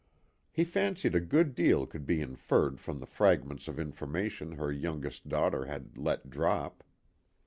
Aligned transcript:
He 0.51 0.63
fancied 0.63 1.13
a 1.13 1.19
good 1.19 1.53
deal 1.53 1.85
could 1.85 2.07
be 2.07 2.21
inferred 2.23 2.79
from 2.79 2.99
the 2.99 3.05
fragments 3.05 3.67
of 3.67 3.79
information 3.79 4.53
her 4.53 4.71
youngest 4.71 5.29
daughter 5.29 5.65
had 5.67 5.95
let 5.95 6.31
drop. 6.31 6.83